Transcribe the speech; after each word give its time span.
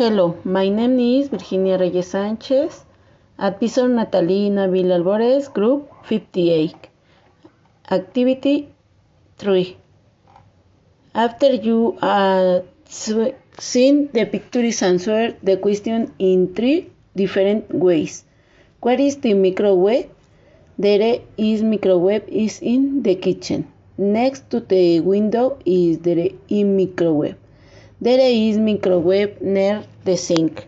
Hello, 0.00 0.38
my 0.44 0.70
name 0.70 0.98
is 0.98 1.28
Virginia 1.28 1.76
Reyes 1.76 2.06
Sanchez 2.12 2.86
at 3.38 3.60
Pisor 3.60 3.86
Natalina 3.86 4.66
Villa 4.66 4.94
Albores, 4.98 5.52
Group 5.52 5.90
58. 6.04 6.88
Activity 7.90 8.68
3. 9.36 9.76
After 11.14 11.52
you 11.52 11.98
have 12.00 12.64
seen 12.88 14.08
the 14.14 14.24
pictures, 14.24 14.80
answer 14.80 15.36
the 15.42 15.58
question 15.58 16.14
in 16.18 16.54
three 16.54 16.90
different 17.14 17.70
ways. 17.70 18.24
Where 18.80 18.98
is 18.98 19.16
the 19.16 19.34
microwave? 19.34 20.08
There 20.78 21.20
is 21.36 21.62
microwave 21.62 22.26
is 22.26 22.62
in 22.62 23.02
the 23.02 23.16
kitchen. 23.16 23.70
Next 23.98 24.48
to 24.48 24.60
the 24.60 25.00
window 25.00 25.58
is 25.66 25.98
is 25.98 26.64
microwave. 26.64 27.39
There 28.02 28.18
is 28.18 28.56
microwave 28.56 29.42
near 29.42 29.84
the 30.06 30.16
sink. 30.16 30.66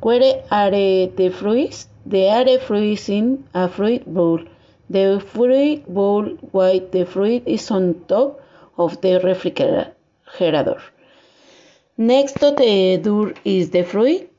Where 0.00 0.44
are 0.48 0.70
the 0.70 1.34
fruits? 1.36 1.88
There 2.06 2.30
are 2.32 2.58
fruits 2.60 3.08
in 3.08 3.48
a 3.52 3.68
fruit 3.68 4.06
bowl. 4.06 4.40
The 4.88 5.20
fruit 5.32 5.92
bowl 5.92 6.24
while 6.52 6.78
the 6.78 7.04
fruit 7.04 7.42
is 7.46 7.68
on 7.72 8.04
top 8.06 8.40
of 8.76 9.00
the 9.00 9.18
refrigerator. 9.18 10.80
Next 11.96 12.34
to 12.34 12.52
the 12.52 13.00
door 13.02 13.32
is 13.44 13.70
the 13.70 13.82
fruit. 13.82 14.30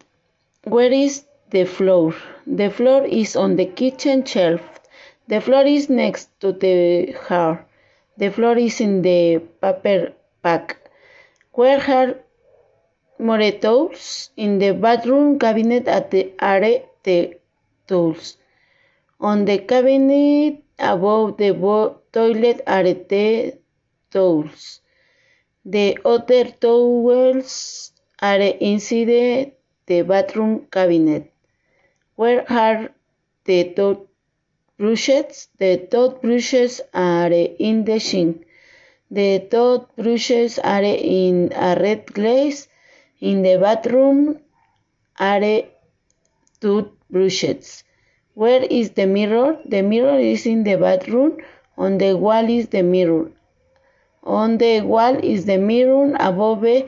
Where 0.64 0.94
is 0.94 1.26
the 1.50 1.66
flour? 1.66 2.16
The 2.48 2.70
flour 2.70 3.04
is 3.04 3.36
on 3.36 3.58
the 3.58 3.66
kitchen 3.66 4.24
shelf. 4.24 4.62
The 5.28 5.42
flour 5.42 5.66
is 5.66 5.90
next 5.90 6.30
to 6.40 6.54
the 6.54 7.18
jar. 7.28 7.66
The 8.16 8.32
flour 8.32 8.58
is 8.58 8.80
in 8.80 9.02
the 9.02 9.40
paper 9.62 10.14
pack. 10.42 10.78
Where 11.52 11.82
are 11.82 12.16
more 13.20 13.52
tools? 13.52 14.30
In 14.38 14.60
the 14.60 14.72
bathroom 14.72 15.38
cabinet 15.38 15.88
at 15.88 16.10
the 16.12 16.34
are 16.40 16.62
the 17.04 17.38
tools. 17.88 18.38
On 19.20 19.44
the 19.46 19.58
cabinet 19.60 20.64
above 20.80 21.38
the 21.38 21.52
toilet 22.14 22.62
are 22.66 22.84
the 22.84 23.58
towels. 24.10 24.80
The 25.66 25.98
other 26.06 26.46
towels 26.46 27.92
are 28.22 28.40
inside 28.40 29.52
the 29.86 30.02
bathroom 30.04 30.68
cabinet. 30.72 31.34
Where 32.16 32.50
are 32.50 32.90
the 33.44 33.74
toothbrushes? 33.76 35.50
The 35.58 35.88
toothbrushes 35.92 36.80
are 36.94 37.32
in 37.32 37.84
the 37.84 38.00
sink. 38.00 38.46
The 39.12 39.48
toothbrushes 39.52 40.60
are 40.60 40.84
in 40.84 41.52
a 41.54 41.76
red 41.80 42.06
glass. 42.14 42.69
In 43.22 43.42
the 43.42 43.58
bathroom 43.58 44.40
are 45.20 45.64
toothbrushes. 46.62 47.84
Where 48.34 48.64
is 48.64 48.92
the 48.92 49.08
mirror? 49.08 49.60
The 49.66 49.82
mirror 49.82 50.18
is 50.18 50.46
in 50.46 50.64
the 50.64 50.76
bathroom. 50.76 51.38
On 51.78 51.98
the 51.98 52.16
wall 52.16 52.50
is 52.50 52.70
the 52.70 52.82
mirror. 52.82 53.32
On 54.24 54.58
the 54.58 54.82
wall 54.82 55.18
is 55.22 55.46
the 55.46 55.58
mirror 55.58 56.16
above 56.20 56.62
the 56.62 56.88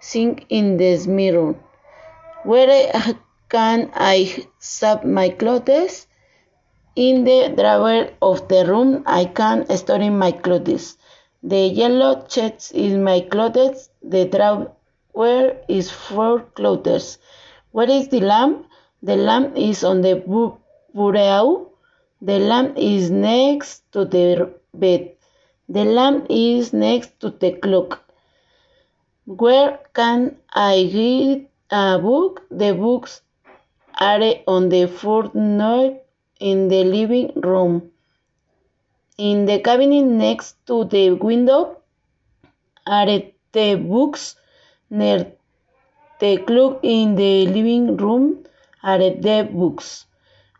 sink 0.00 0.46
in 0.48 0.78
this 0.78 1.06
mirror. 1.06 1.54
Where 2.44 2.92
can 3.50 3.90
I 3.94 4.46
save 4.58 5.04
my 5.04 5.28
clothes? 5.28 6.06
In 6.96 7.24
the 7.24 7.52
drawer 7.54 8.08
of 8.22 8.48
the 8.48 8.64
room 8.64 9.02
I 9.04 9.26
can 9.26 9.66
store 9.76 10.10
my 10.10 10.32
clothes. 10.32 10.96
The 11.42 11.60
yellow 11.66 12.26
chest 12.26 12.74
is 12.74 12.94
my 12.94 13.20
clothes. 13.20 13.90
The 14.02 14.24
drawer 14.24 14.72
is 15.68 15.90
for 15.90 16.40
clothes. 16.54 17.18
Where 17.72 17.90
is 17.90 18.08
the 18.08 18.20
lamp? 18.20 18.66
The 19.02 19.16
lamp 19.16 19.56
is 19.56 19.84
on 19.84 20.00
the 20.00 20.16
bureau. 20.94 21.72
The 22.20 22.38
lamp 22.38 22.76
is 22.76 23.10
next 23.10 23.90
to 23.92 24.04
the 24.04 24.54
bed. 24.74 25.14
The 25.68 25.84
lamp 25.84 26.26
is 26.30 26.72
next 26.72 27.20
to 27.20 27.30
the 27.30 27.52
clock. 27.52 28.02
Where 29.26 29.78
can 29.92 30.36
I 30.52 30.90
read 30.94 31.48
a 31.70 31.98
book? 31.98 32.42
The 32.50 32.72
books 32.74 33.20
are 34.00 34.22
on 34.46 34.68
the 34.68 34.86
floor 34.86 35.30
in 35.34 36.68
the 36.68 36.84
living 36.84 37.32
room. 37.36 37.90
In 39.18 39.46
the 39.46 39.60
cabinet 39.60 40.04
next 40.04 40.64
to 40.66 40.84
the 40.84 41.10
window 41.10 41.82
are 42.86 43.22
the 43.52 43.74
books. 43.74 44.36
Near 44.90 45.32
the 46.18 46.38
clock 46.38 46.80
in 46.82 47.14
the 47.14 47.46
living 47.46 47.98
room 47.98 48.44
are 48.82 48.98
the 48.98 49.46
books. 49.52 50.06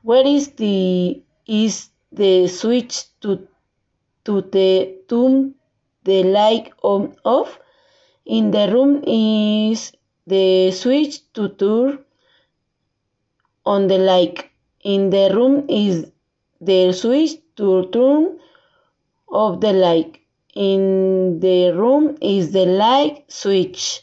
Where 0.03 0.27
is 0.27 0.49
the 0.53 1.23
is 1.47 1.89
the 2.13 2.47
switch 2.47 3.05
to 3.23 3.49
to 4.27 4.43
the 4.43 4.99
turn 5.09 5.55
the 6.05 6.25
light 6.25 6.73
on 6.83 7.17
off? 7.25 7.59
In 8.27 8.51
the 8.51 8.71
room 8.71 9.03
is 9.07 9.93
the 10.27 10.73
switch 10.73 11.33
to 11.33 11.49
turn 11.49 12.05
on 13.65 13.87
the 13.87 13.97
light. 13.97 14.45
In 14.85 15.09
the 15.09 15.31
room 15.35 15.65
is 15.71 16.13
the 16.61 16.93
switch 16.93 17.41
to 17.57 17.89
turn 17.91 18.39
off 19.27 19.61
the 19.61 19.73
light. 19.73 20.19
In 20.55 21.41
the 21.41 21.73
room 21.73 22.19
is 22.21 22.53
the 22.53 22.67
light 22.67 23.25
switch. 23.29 24.03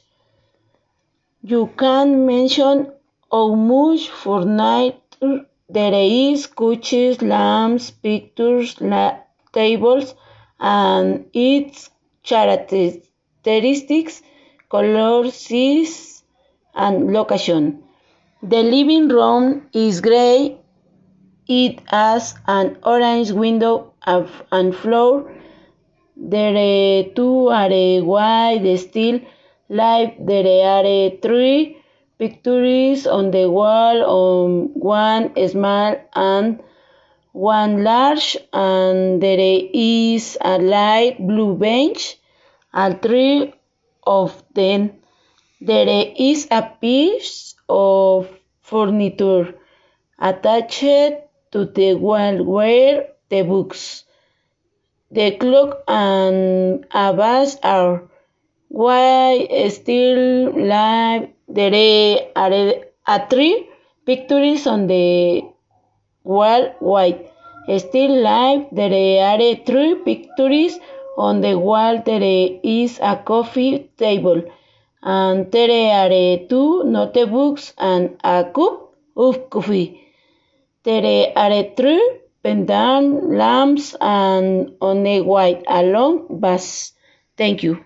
You 1.47 1.69
can 1.78 2.25
mention 2.25 2.91
how 3.31 3.53
much 3.53 4.09
furniture 4.09 5.45
there 5.69 5.94
is, 5.94 6.47
couches, 6.47 7.22
lamps, 7.22 7.91
pictures, 7.91 8.81
la 8.81 9.17
tables, 9.53 10.16
and 10.59 11.29
its 11.31 11.91
characteristics, 12.23 14.23
color, 14.69 15.29
size, 15.29 16.23
and 16.73 17.13
location. 17.13 17.83
The 18.41 18.63
living 18.63 19.07
room 19.07 19.69
is 19.72 20.01
gray. 20.01 20.57
It 21.47 21.79
has 21.85 22.33
an 22.47 22.77
orange 22.83 23.31
window 23.31 23.94
and 24.06 24.75
floor. 24.75 25.31
There 26.17 26.56
are 26.57 27.03
two 27.13 27.50
are 27.50 28.01
white 28.03 28.77
steel 28.79 29.19
light. 29.70 30.18
There 30.26 30.46
are 30.66 31.09
three 31.22 31.78
pictures 32.18 33.08
on 33.08 33.31
the 33.31 33.50
wall, 33.50 34.03
on 34.03 34.70
one 34.74 35.34
small 35.48 35.96
and 36.14 36.64
one 37.34 37.84
large, 37.84 38.38
and 38.54 39.22
there 39.22 39.40
is 39.74 40.38
a 40.42 40.58
light 40.58 41.18
blue 41.20 41.56
bench, 41.58 42.18
and 42.74 43.02
three 43.02 43.54
of 44.08 44.44
them. 44.54 44.92
There 45.62 46.14
is 46.18 46.48
a 46.52 46.62
piece 46.80 47.56
of 47.68 48.30
furniture 48.62 49.56
attached 50.20 50.81
to 51.52 51.66
the 51.66 51.96
wall 51.96 52.44
where 52.44 53.08
the 53.30 53.42
books, 53.42 54.06
the 55.12 55.31
clock, 55.38 55.84
and 55.88 56.86
a 56.92 57.14
vase 57.14 57.58
are. 57.64 58.09
Why 58.70 59.48
still 59.70 60.52
live? 60.52 61.30
There 61.48 62.18
are 62.36 63.28
three 63.30 63.70
pictures 64.06 64.68
on 64.68 64.88
the 64.88 65.44
wall 66.24 66.75
white. 66.80 67.31
Still 67.78 68.22
live. 68.22 68.68
There 68.72 69.22
are 69.24 69.56
three 69.66 69.96
pictures 69.96 70.78
on 71.18 71.42
the 71.42 71.58
wall. 71.58 72.02
There 72.06 72.22
is 72.64 73.00
a 73.02 73.16
coffee 73.18 73.90
table. 73.98 74.44
And 75.02 75.52
there 75.52 75.70
are 75.94 76.48
two 76.50 76.84
notebooks 76.84 77.74
and 77.78 78.18
a 78.24 78.44
cup 78.44 78.94
of 79.16 79.50
coffee. 79.50 80.01
There 80.84 81.31
are 81.36 81.63
three 81.78 82.19
pendant 82.44 83.30
lamps 83.30 83.95
and 84.01 84.75
on 84.81 85.06
a 85.07 85.22
white 85.22 85.63
a 85.68 85.84
long 85.84 86.42
vase. 86.42 86.94
Thank 87.38 87.63
you. 87.63 87.86